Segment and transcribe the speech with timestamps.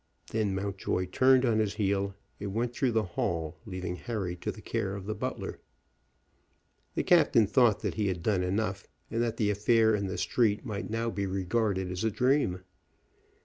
[0.31, 4.59] Then Mountjoy turned on his heel, and went through the hall, leaving Harry to the
[4.59, 5.59] care of the butler.
[6.95, 10.65] The captain thought that he had done enough, and that the affair in the street
[10.65, 12.61] might now be regarded as a dream.